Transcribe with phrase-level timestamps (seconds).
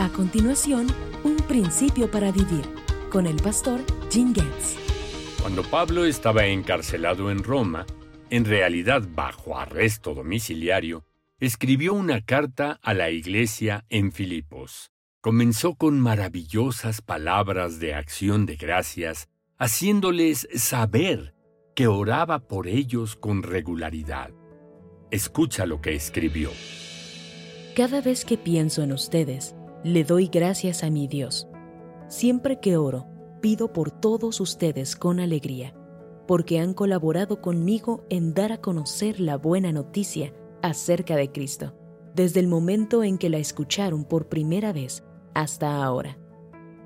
[0.00, 0.86] A continuación,
[1.24, 2.62] un principio para vivir
[3.10, 3.80] con el pastor
[4.12, 4.76] Jim Getz.
[5.42, 7.84] Cuando Pablo estaba encarcelado en Roma,
[8.30, 11.04] en realidad bajo arresto domiciliario,
[11.40, 14.92] escribió una carta a la iglesia en Filipos.
[15.20, 19.28] Comenzó con maravillosas palabras de acción de gracias,
[19.58, 21.34] haciéndoles saber
[21.74, 24.30] que oraba por ellos con regularidad.
[25.10, 26.52] Escucha lo que escribió.
[27.74, 29.54] Cada vez que pienso en ustedes,
[29.84, 31.48] le doy gracias a mi Dios.
[32.08, 33.06] Siempre que oro,
[33.40, 35.74] pido por todos ustedes con alegría,
[36.26, 41.74] porque han colaborado conmigo en dar a conocer la buena noticia acerca de Cristo,
[42.14, 45.04] desde el momento en que la escucharon por primera vez
[45.34, 46.18] hasta ahora.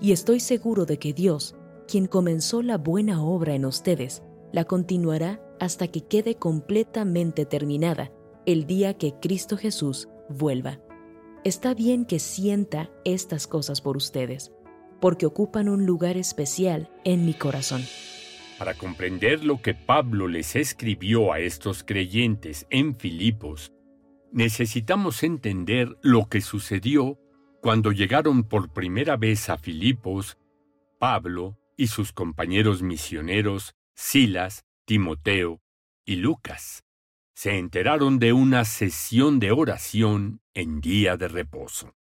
[0.00, 1.54] Y estoy seguro de que Dios,
[1.86, 8.10] quien comenzó la buena obra en ustedes, la continuará hasta que quede completamente terminada
[8.46, 10.80] el día que Cristo Jesús vuelva.
[11.42, 14.52] Está bien que sienta estas cosas por ustedes,
[15.00, 17.82] porque ocupan un lugar especial en mi corazón.
[18.58, 23.72] Para comprender lo que Pablo les escribió a estos creyentes en Filipos,
[24.30, 27.18] necesitamos entender lo que sucedió
[27.62, 30.36] cuando llegaron por primera vez a Filipos,
[30.98, 35.62] Pablo y sus compañeros misioneros Silas, Timoteo
[36.04, 36.84] y Lucas.
[37.42, 41.94] Se enteraron de una sesión de oración en día de reposo.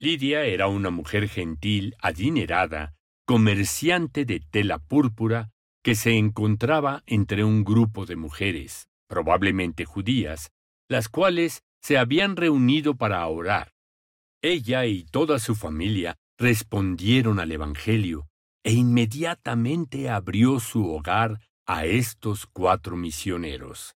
[0.00, 2.96] Lidia era una mujer gentil, adinerada,
[3.26, 5.52] comerciante de tela púrpura,
[5.84, 10.50] que se encontraba entre un grupo de mujeres, probablemente judías,
[10.88, 13.72] las cuales se habían reunido para orar.
[14.42, 18.26] Ella y toda su familia respondieron al Evangelio
[18.64, 23.94] e inmediatamente abrió su hogar a estos cuatro misioneros.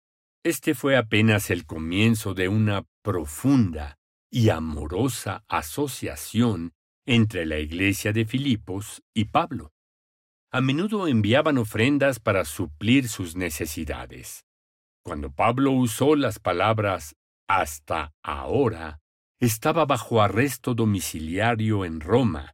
[0.46, 3.98] Este fue apenas el comienzo de una profunda
[4.30, 6.76] y amorosa asociación
[7.08, 9.74] entre la iglesia de Filipos y Pablo.
[10.52, 14.46] A menudo enviaban ofrendas para suplir sus necesidades.
[15.04, 17.16] Cuando Pablo usó las palabras
[17.50, 19.00] hasta ahora,
[19.40, 22.54] estaba bajo arresto domiciliario en Roma,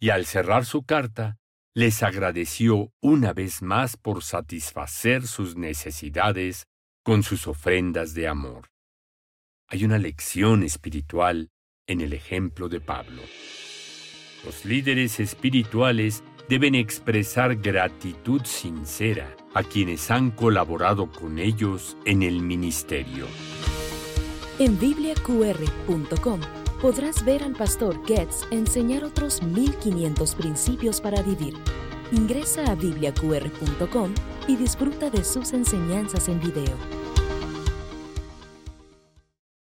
[0.00, 1.38] y al cerrar su carta,
[1.74, 6.68] les agradeció una vez más por satisfacer sus necesidades
[7.02, 8.70] con sus ofrendas de amor.
[9.68, 11.50] Hay una lección espiritual
[11.86, 13.22] en el ejemplo de Pablo.
[14.44, 22.40] Los líderes espirituales deben expresar gratitud sincera a quienes han colaborado con ellos en el
[22.40, 23.26] ministerio.
[24.58, 26.40] En bibliaqr.com
[26.80, 31.54] podrás ver al pastor Getz enseñar otros 1500 principios para vivir.
[32.12, 34.12] Ingresa a bibliaqr.com
[34.48, 37.11] y disfruta de sus enseñanzas en video.